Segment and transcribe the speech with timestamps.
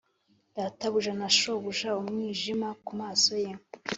[0.55, 3.51] databuja na shobuja, umwijima kumaso ye,